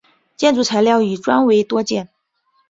[0.35, 2.09] 建筑材料以砖为多见。